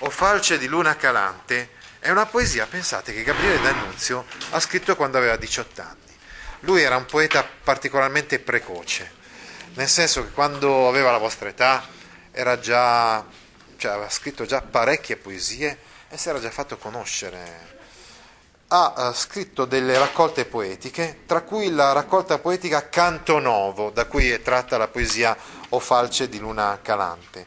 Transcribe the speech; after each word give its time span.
O 0.00 0.10
falce 0.10 0.58
di 0.58 0.66
luna 0.66 0.94
calante 0.94 1.70
è 2.00 2.10
una 2.10 2.26
poesia, 2.26 2.66
pensate, 2.66 3.14
che 3.14 3.22
Gabriele 3.22 3.62
D'Annunzio 3.62 4.26
ha 4.50 4.60
scritto 4.60 4.94
quando 4.94 5.16
aveva 5.16 5.36
18 5.36 5.80
anni. 5.80 6.14
Lui 6.60 6.82
era 6.82 6.96
un 6.96 7.06
poeta 7.06 7.42
particolarmente 7.64 8.38
precoce, 8.38 9.10
nel 9.74 9.88
senso 9.88 10.22
che 10.22 10.32
quando 10.32 10.86
aveva 10.86 11.10
la 11.10 11.18
vostra 11.18 11.48
età 11.48 11.82
già, 12.60 13.24
cioè 13.78 13.92
aveva 13.92 14.10
scritto 14.10 14.44
già 14.44 14.60
parecchie 14.60 15.16
poesie 15.16 15.78
e 16.10 16.18
si 16.18 16.28
era 16.28 16.40
già 16.40 16.50
fatto 16.50 16.76
conoscere. 16.76 17.74
Ha 18.68 18.92
uh, 18.96 19.14
scritto 19.14 19.64
delle 19.64 19.96
raccolte 19.98 20.44
poetiche, 20.44 21.22
tra 21.24 21.40
cui 21.40 21.70
la 21.70 21.92
raccolta 21.92 22.38
poetica 22.38 22.90
Canto 22.90 23.38
Novo, 23.38 23.88
da 23.88 24.04
cui 24.04 24.30
è 24.30 24.42
tratta 24.42 24.76
la 24.76 24.88
poesia 24.88 25.34
O 25.70 25.78
falce 25.78 26.28
di 26.28 26.38
luna 26.38 26.78
calante, 26.82 27.46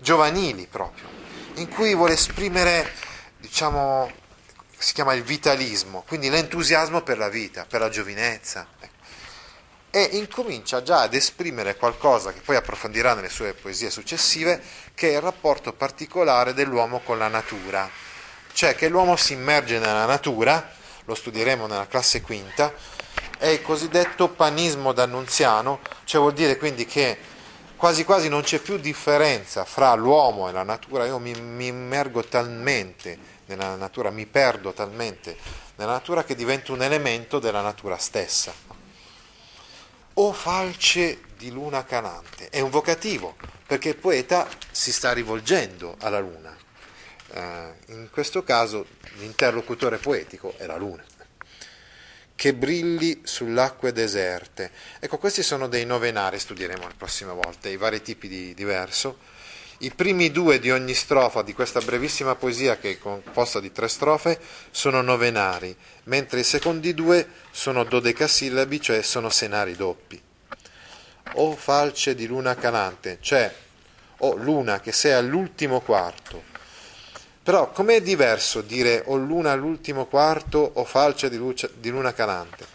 giovanili 0.00 0.66
proprio 0.66 1.18
in 1.58 1.68
cui 1.68 1.94
vuole 1.94 2.14
esprimere, 2.14 2.90
diciamo, 3.38 4.10
si 4.76 4.92
chiama 4.92 5.14
il 5.14 5.24
vitalismo, 5.24 6.04
quindi 6.06 6.30
l'entusiasmo 6.30 7.02
per 7.02 7.18
la 7.18 7.28
vita, 7.28 7.66
per 7.68 7.80
la 7.80 7.88
giovinezza. 7.88 8.66
E 9.90 10.02
incomincia 10.12 10.82
già 10.82 11.00
ad 11.00 11.14
esprimere 11.14 11.76
qualcosa 11.76 12.32
che 12.32 12.40
poi 12.40 12.56
approfondirà 12.56 13.14
nelle 13.14 13.30
sue 13.30 13.54
poesie 13.54 13.90
successive, 13.90 14.62
che 14.94 15.10
è 15.10 15.14
il 15.14 15.20
rapporto 15.20 15.72
particolare 15.72 16.54
dell'uomo 16.54 17.00
con 17.00 17.18
la 17.18 17.28
natura, 17.28 17.90
cioè 18.52 18.76
che 18.76 18.88
l'uomo 18.88 19.16
si 19.16 19.32
immerge 19.32 19.78
nella 19.78 20.04
natura, 20.04 20.72
lo 21.04 21.14
studieremo 21.14 21.66
nella 21.66 21.86
classe 21.86 22.20
quinta, 22.20 22.72
è 23.38 23.46
il 23.46 23.62
cosiddetto 23.62 24.28
panismo 24.28 24.92
d'annunziano, 24.92 25.80
cioè 26.04 26.20
vuol 26.20 26.34
dire 26.34 26.56
quindi 26.56 26.86
che 26.86 27.18
quasi 27.78 28.04
quasi 28.04 28.28
non 28.28 28.42
c'è 28.42 28.58
più 28.58 28.76
differenza 28.76 29.64
fra 29.64 29.94
l'uomo 29.94 30.48
e 30.48 30.52
la 30.52 30.64
natura, 30.64 31.06
io 31.06 31.20
mi, 31.20 31.32
mi 31.32 31.68
immergo 31.68 32.24
talmente 32.24 33.16
nella 33.46 33.76
natura, 33.76 34.10
mi 34.10 34.26
perdo 34.26 34.72
talmente 34.72 35.36
nella 35.76 35.92
natura 35.92 36.24
che 36.24 36.34
divento 36.34 36.72
un 36.72 36.82
elemento 36.82 37.38
della 37.38 37.62
natura 37.62 37.96
stessa. 37.96 38.52
O 40.14 40.32
falce 40.32 41.20
di 41.36 41.50
luna 41.52 41.84
canante, 41.84 42.48
è 42.50 42.58
un 42.58 42.70
vocativo, 42.70 43.36
perché 43.64 43.90
il 43.90 43.96
poeta 43.96 44.48
si 44.72 44.92
sta 44.92 45.12
rivolgendo 45.12 45.94
alla 46.00 46.18
luna. 46.18 46.56
Eh, 47.30 47.72
in 47.86 48.08
questo 48.10 48.42
caso 48.42 48.86
l'interlocutore 49.18 49.98
poetico 49.98 50.54
è 50.56 50.66
la 50.66 50.76
luna 50.76 51.04
che 52.38 52.54
brilli 52.54 53.22
sull'acque 53.24 53.90
deserte. 53.90 54.70
Ecco, 55.00 55.18
questi 55.18 55.42
sono 55.42 55.66
dei 55.66 55.84
novenari, 55.84 56.38
studieremo 56.38 56.84
la 56.84 56.94
prossima 56.96 57.32
volta, 57.32 57.68
i 57.68 57.76
vari 57.76 58.00
tipi 58.00 58.28
di, 58.28 58.54
di 58.54 58.62
verso. 58.62 59.18
I 59.78 59.90
primi 59.90 60.30
due 60.30 60.60
di 60.60 60.70
ogni 60.70 60.94
strofa 60.94 61.42
di 61.42 61.52
questa 61.52 61.80
brevissima 61.80 62.36
poesia, 62.36 62.78
che 62.78 62.92
è 62.92 62.98
composta 62.98 63.58
di 63.58 63.72
tre 63.72 63.88
strofe, 63.88 64.38
sono 64.70 65.02
novenari, 65.02 65.76
mentre 66.04 66.38
i 66.38 66.44
secondi 66.44 66.94
due 66.94 67.28
sono 67.50 67.82
dodecasillabi, 67.82 68.80
cioè 68.80 69.02
sono 69.02 69.30
senari 69.30 69.74
doppi. 69.74 70.22
O 71.32 71.56
falce 71.56 72.14
di 72.14 72.28
luna 72.28 72.54
calante, 72.54 73.18
cioè 73.20 73.52
o 74.18 74.36
luna 74.36 74.78
che 74.78 74.92
sei 74.92 75.14
all'ultimo 75.14 75.80
quarto, 75.80 76.44
però 77.48 77.70
com'è 77.70 78.02
diverso 78.02 78.60
dire 78.60 79.04
o 79.06 79.16
luna 79.16 79.52
all'ultimo 79.52 80.04
quarto 80.04 80.70
o 80.74 80.84
falce 80.84 81.30
di, 81.30 81.38
luce, 81.38 81.70
di 81.78 81.88
luna 81.88 82.12
calante? 82.12 82.66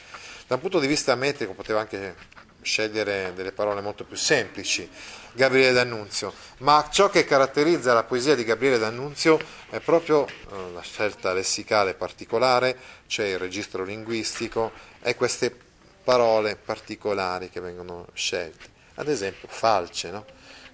Da 0.47 0.55
un 0.55 0.61
punto 0.61 0.79
di 0.79 0.87
vista 0.87 1.13
metrico 1.13 1.53
poteva 1.53 1.81
anche 1.81 2.15
scegliere 2.63 3.33
delle 3.35 3.51
parole 3.51 3.81
molto 3.81 4.03
più 4.03 4.17
semplici, 4.17 4.89
Gabriele 5.33 5.73
D'Annunzio, 5.73 6.33
ma 6.61 6.89
ciò 6.91 7.11
che 7.11 7.23
caratterizza 7.23 7.93
la 7.93 8.01
poesia 8.01 8.33
di 8.33 8.43
Gabriele 8.43 8.79
D'Annunzio 8.79 9.39
è 9.69 9.79
proprio 9.79 10.25
eh, 10.25 10.71
la 10.73 10.81
scelta 10.81 11.33
lessicale 11.33 11.93
particolare, 11.93 12.75
cioè 13.05 13.27
il 13.27 13.37
registro 13.37 13.83
linguistico 13.83 14.71
e 15.03 15.15
queste 15.15 15.55
parole 16.03 16.55
particolari 16.55 17.51
che 17.51 17.59
vengono 17.59 18.07
scelte. 18.15 18.65
Ad 18.95 19.07
esempio, 19.07 19.47
falce, 19.51 20.09
no? 20.09 20.25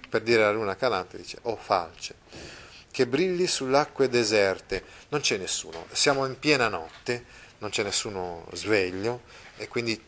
per 0.08 0.22
dire 0.22 0.40
la 0.40 0.52
luna 0.52 0.74
calante 0.74 1.18
dice 1.18 1.36
o 1.42 1.56
falce 1.60 2.59
che 2.90 3.06
brilli 3.06 3.46
sull'acque 3.46 4.08
deserte. 4.08 4.84
Non 5.08 5.20
c'è 5.20 5.36
nessuno, 5.36 5.86
siamo 5.92 6.26
in 6.26 6.38
piena 6.38 6.68
notte, 6.68 7.24
non 7.58 7.70
c'è 7.70 7.82
nessuno 7.82 8.46
sveglio 8.52 9.22
e 9.56 9.68
quindi 9.68 10.00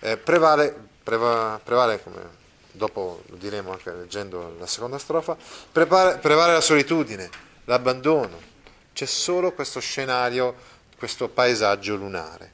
eh, 0.00 0.16
prevale, 0.16 0.74
prevale, 1.02 1.60
prevale, 1.62 2.02
come 2.02 2.44
dopo 2.72 3.22
lo 3.26 3.36
diremo 3.36 3.72
anche 3.72 3.92
leggendo 3.92 4.56
la 4.58 4.66
seconda 4.66 4.98
strofa, 4.98 5.36
prevale, 5.72 6.18
prevale 6.18 6.52
la 6.52 6.60
solitudine, 6.60 7.28
l'abbandono. 7.64 8.54
C'è 8.92 9.06
solo 9.06 9.52
questo 9.52 9.80
scenario, 9.80 10.54
questo 10.96 11.28
paesaggio 11.28 11.96
lunare. 11.96 12.52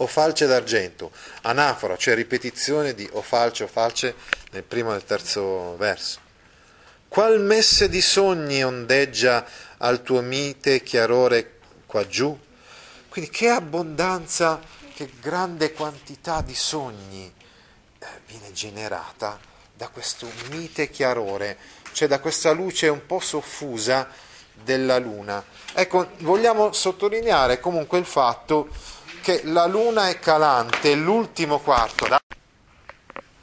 O 0.00 0.06
falce 0.06 0.46
d'argento, 0.46 1.10
anafora, 1.42 1.96
cioè 1.96 2.14
ripetizione 2.14 2.94
di 2.94 3.08
o 3.12 3.22
falce 3.22 3.64
o 3.64 3.66
falce 3.66 4.14
nel 4.52 4.62
primo 4.62 4.90
e 4.90 4.92
nel 4.92 5.04
terzo 5.04 5.76
verso. 5.76 6.27
Qual 7.08 7.40
messe 7.40 7.88
di 7.88 8.02
sogni 8.02 8.62
ondeggia 8.62 9.44
al 9.78 10.02
tuo 10.02 10.20
mite 10.20 10.82
chiarore 10.82 11.58
qua 11.86 12.06
giù? 12.06 12.38
Quindi 13.08 13.30
che 13.30 13.48
abbondanza, 13.48 14.60
che 14.94 15.10
grande 15.18 15.72
quantità 15.72 16.42
di 16.42 16.54
sogni 16.54 17.32
eh, 17.98 18.06
viene 18.26 18.52
generata 18.52 19.40
da 19.74 19.88
questo 19.88 20.30
mite 20.50 20.90
chiarore, 20.90 21.56
cioè 21.92 22.08
da 22.08 22.20
questa 22.20 22.50
luce 22.50 22.88
un 22.88 23.06
po' 23.06 23.20
soffusa 23.20 24.08
della 24.52 24.98
luna. 24.98 25.42
Ecco, 25.72 26.10
vogliamo 26.18 26.72
sottolineare 26.72 27.58
comunque 27.58 27.98
il 27.98 28.06
fatto 28.06 28.68
che 29.22 29.40
la 29.44 29.66
luna 29.66 30.10
è 30.10 30.18
calante, 30.18 30.94
l'ultimo 30.94 31.58
quarto. 31.58 32.06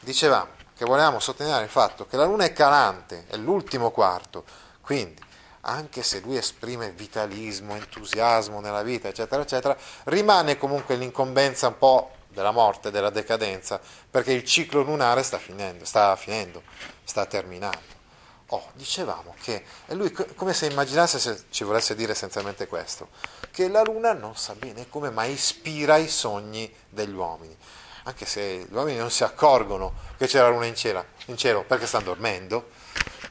Dicevamo, 0.01 0.54
che 0.75 0.85
volevamo 0.85 1.19
sottolineare 1.19 1.63
il 1.63 1.69
fatto 1.69 2.05
che 2.05 2.17
la 2.17 2.25
Luna 2.25 2.43
è 2.43 2.53
calante, 2.53 3.25
è 3.27 3.37
l'ultimo 3.37 3.91
quarto, 3.91 4.43
quindi 4.81 5.23
anche 5.61 6.03
se 6.03 6.19
lui 6.19 6.37
esprime 6.37 6.91
vitalismo, 6.91 7.75
entusiasmo 7.75 8.59
nella 8.59 8.83
vita, 8.83 9.07
eccetera, 9.07 9.41
eccetera, 9.41 9.75
rimane 10.05 10.57
comunque 10.57 10.95
l'incombenza 10.95 11.67
un 11.67 11.77
po' 11.77 12.11
della 12.27 12.51
morte, 12.51 12.91
della 12.91 13.09
decadenza, 13.09 13.79
perché 14.09 14.31
il 14.31 14.43
ciclo 14.43 14.81
lunare 14.81 15.23
sta 15.23 15.37
finendo, 15.37 15.85
sta 15.85 16.15
finendo, 16.15 16.61
sta 17.03 17.25
terminando. 17.25 17.93
Oh, 18.49 18.69
dicevamo 18.73 19.33
che, 19.41 19.63
e 19.87 19.95
lui 19.95 20.11
come 20.11 20.53
se 20.53 20.67
immaginasse 20.67 21.17
se 21.17 21.45
ci 21.49 21.63
volesse 21.63 21.95
dire 21.95 22.11
essenzialmente 22.11 22.67
questo, 22.67 23.09
che 23.49 23.67
la 23.67 23.81
luna 23.81 24.13
non 24.13 24.35
sa 24.35 24.53
bene 24.53 24.87
come, 24.87 25.09
ma 25.09 25.23
ispira 25.23 25.97
i 25.97 26.07
sogni 26.07 26.71
degli 26.89 27.13
uomini 27.13 27.57
anche 28.07 28.25
se 28.25 28.67
gli 28.69 28.73
uomini 28.73 28.97
non 28.97 29.09
si 29.09 29.23
accorgono 29.23 29.93
che 30.17 30.27
c'è 30.27 30.39
la 30.39 30.49
luna 30.49 30.65
in 30.65 30.75
cielo, 30.75 31.05
in 31.25 31.37
cielo 31.37 31.63
perché 31.63 31.87
stanno 31.87 32.05
dormendo, 32.05 32.69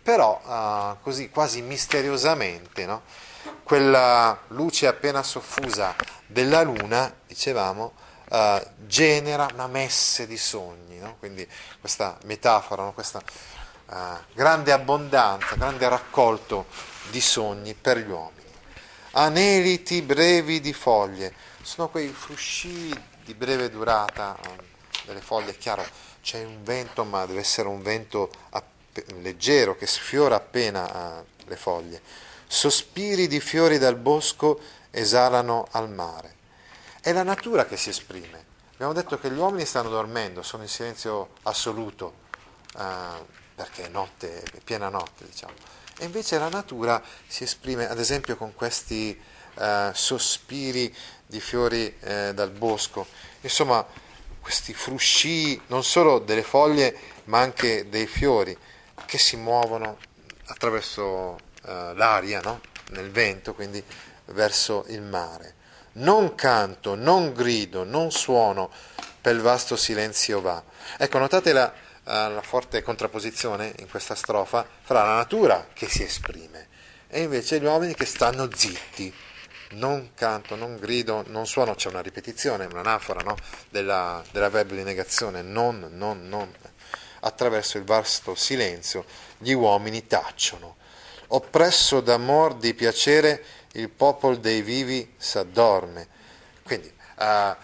però 0.02 0.40
uh, 0.44 1.00
così 1.00 1.30
quasi 1.30 1.62
misteriosamente, 1.62 2.84
no? 2.84 3.02
quella 3.62 4.38
luce 4.48 4.86
appena 4.86 5.22
soffusa 5.22 5.94
della 6.26 6.62
luna, 6.62 7.12
dicevamo, 7.26 7.92
uh, 8.30 8.60
genera 8.86 9.46
una 9.52 9.68
messe 9.68 10.26
di 10.26 10.36
sogni, 10.36 10.98
no? 10.98 11.16
quindi 11.20 11.48
questa 11.80 12.18
metafora, 12.24 12.82
no? 12.82 12.92
questa 12.92 13.22
uh, 13.86 13.94
grande 14.32 14.72
abbondanza, 14.72 15.54
grande 15.54 15.88
raccolto 15.88 16.66
di 17.10 17.20
sogni 17.20 17.74
per 17.74 17.98
gli 17.98 18.10
uomini. 18.10 18.42
Aneliti 19.12 20.02
brevi 20.02 20.60
di 20.60 20.72
foglie, 20.72 21.32
sono 21.62 21.88
quei 21.88 22.08
frusci 22.08 23.12
di 23.24 23.34
breve 23.34 23.70
durata 23.70 24.38
um, 24.46 24.56
delle 25.06 25.20
foglie, 25.20 25.52
è 25.52 25.58
chiaro, 25.58 25.84
c'è 26.22 26.44
un 26.44 26.62
vento, 26.62 27.04
ma 27.04 27.26
deve 27.26 27.40
essere 27.40 27.68
un 27.68 27.82
vento 27.82 28.30
app- 28.50 28.98
leggero 29.20 29.76
che 29.76 29.86
sfiora 29.86 30.36
appena 30.36 31.18
uh, 31.18 31.24
le 31.46 31.56
foglie. 31.56 32.00
Sospiri 32.46 33.26
di 33.26 33.40
fiori 33.40 33.78
dal 33.78 33.96
bosco 33.96 34.60
esalano 34.90 35.66
al 35.72 35.90
mare. 35.90 36.36
È 37.00 37.12
la 37.12 37.22
natura 37.22 37.66
che 37.66 37.76
si 37.76 37.88
esprime. 37.88 38.52
Abbiamo 38.74 38.92
detto 38.92 39.18
che 39.18 39.30
gli 39.30 39.38
uomini 39.38 39.64
stanno 39.64 39.88
dormendo, 39.88 40.42
sono 40.42 40.62
in 40.62 40.68
silenzio 40.68 41.30
assoluto, 41.42 42.14
uh, 42.74 43.24
perché 43.54 43.84
è 43.84 43.88
notte, 43.88 44.42
è 44.42 44.60
piena 44.62 44.88
notte, 44.88 45.24
diciamo. 45.24 45.54
E 45.98 46.04
invece 46.04 46.38
la 46.38 46.48
natura 46.48 47.02
si 47.26 47.44
esprime, 47.44 47.88
ad 47.88 47.98
esempio, 47.98 48.36
con 48.36 48.52
questi 48.54 49.18
uh, 49.54 49.92
sospiri 49.92 50.94
di 51.26 51.40
fiori 51.40 51.94
uh, 52.00 52.32
dal 52.32 52.50
bosco. 52.50 53.06
Insomma, 53.40 53.86
questi 54.40 54.74
frusci 54.74 55.60
non 55.68 55.84
solo 55.84 56.18
delle 56.18 56.42
foglie, 56.42 56.96
ma 57.24 57.40
anche 57.40 57.88
dei 57.88 58.06
fiori 58.06 58.56
che 59.06 59.18
si 59.18 59.36
muovono 59.36 59.98
attraverso 60.46 61.38
l'aria, 61.66 62.42
no? 62.42 62.60
nel 62.90 63.10
vento, 63.10 63.54
quindi 63.54 63.82
verso 64.26 64.84
il 64.88 65.02
mare. 65.02 65.54
Non 65.92 66.34
canto, 66.34 66.94
non 66.94 67.32
grido, 67.32 67.84
non 67.84 68.10
suono, 68.10 68.70
per 69.20 69.34
il 69.34 69.40
vasto 69.40 69.76
silenzio 69.76 70.40
va. 70.40 70.62
Ecco, 70.98 71.18
notate 71.18 71.52
la, 71.52 71.72
uh, 72.04 72.10
la 72.10 72.42
forte 72.42 72.82
contrapposizione 72.82 73.72
in 73.78 73.88
questa 73.88 74.14
strofa 74.14 74.66
fra 74.82 75.04
la 75.04 75.16
natura 75.16 75.68
che 75.72 75.88
si 75.88 76.02
esprime 76.02 76.68
e 77.08 77.22
invece 77.22 77.60
gli 77.60 77.64
uomini 77.64 77.94
che 77.94 78.06
stanno 78.06 78.48
zitti. 78.52 79.14
Non 79.70 80.10
canto, 80.14 80.54
non 80.54 80.76
grido, 80.76 81.24
non 81.28 81.46
suono, 81.46 81.74
c'è 81.74 81.88
una 81.88 82.00
ripetizione, 82.00 82.66
un'anafora 82.66 83.20
no? 83.22 83.36
della, 83.70 84.22
della 84.30 84.48
verbo 84.48 84.74
di 84.74 84.82
negazione, 84.82 85.42
non, 85.42 85.88
non, 85.92 86.28
non. 86.28 86.52
Attraverso 87.20 87.78
il 87.78 87.84
vasto 87.84 88.34
silenzio 88.34 89.04
gli 89.38 89.52
uomini 89.52 90.06
tacciono. 90.06 90.76
Oppresso 91.28 92.00
d'amor, 92.00 92.54
di 92.54 92.74
piacere, 92.74 93.42
il 93.72 93.88
popolo 93.88 94.36
dei 94.36 94.62
vivi 94.62 95.14
s'addorme. 95.16 96.08
Quindi, 96.62 96.92
uh, 97.18 97.54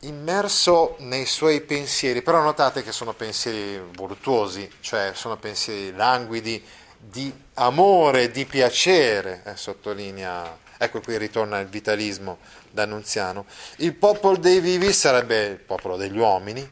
immerso 0.00 0.96
nei 0.98 1.26
suoi 1.26 1.60
pensieri, 1.60 2.22
però 2.22 2.42
notate 2.42 2.82
che 2.82 2.92
sono 2.92 3.12
pensieri 3.12 3.80
voluttuosi, 3.94 4.70
cioè 4.80 5.12
sono 5.14 5.36
pensieri 5.36 5.94
languidi 5.94 6.64
di 6.98 7.32
amore, 7.54 8.30
di 8.30 8.44
piacere, 8.46 9.42
eh, 9.44 9.56
sottolinea, 9.56 10.58
ecco 10.82 11.00
qui 11.00 11.16
ritorna 11.16 11.60
il 11.60 11.68
vitalismo 11.68 12.38
d'Annunziano. 12.70 13.46
Il 13.76 13.94
popolo 13.94 14.36
dei 14.36 14.58
vivi 14.58 14.92
sarebbe 14.92 15.44
il 15.46 15.58
popolo 15.58 15.96
degli 15.96 16.18
uomini, 16.18 16.68